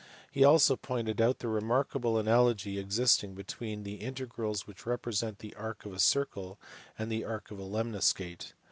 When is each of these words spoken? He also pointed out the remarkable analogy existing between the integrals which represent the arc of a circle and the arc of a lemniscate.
He 0.31 0.43
also 0.43 0.75
pointed 0.77 1.21
out 1.21 1.37
the 1.37 1.47
remarkable 1.47 2.17
analogy 2.17 2.79
existing 2.79 3.35
between 3.35 3.83
the 3.83 3.97
integrals 4.01 4.65
which 4.65 4.87
represent 4.87 5.37
the 5.37 5.53
arc 5.53 5.85
of 5.85 5.93
a 5.93 5.99
circle 5.99 6.57
and 6.97 7.11
the 7.11 7.23
arc 7.23 7.51
of 7.51 7.59
a 7.59 7.63
lemniscate. 7.65 8.53